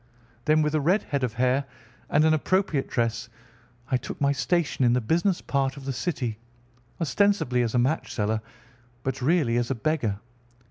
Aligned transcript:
Then 0.45 0.63
with 0.63 0.73
a 0.73 0.81
red 0.81 1.03
head 1.03 1.23
of 1.23 1.33
hair, 1.35 1.65
and 2.09 2.25
an 2.25 2.33
appropriate 2.33 2.87
dress, 2.89 3.29
I 3.91 3.97
took 3.97 4.19
my 4.19 4.31
station 4.31 4.83
in 4.83 4.93
the 4.93 4.99
business 4.99 5.41
part 5.41 5.77
of 5.77 5.85
the 5.85 5.93
city, 5.93 6.39
ostensibly 6.99 7.61
as 7.61 7.75
a 7.75 7.77
match 7.77 8.11
seller 8.11 8.41
but 9.03 9.21
really 9.21 9.57
as 9.57 9.69
a 9.69 9.75
beggar. 9.75 10.17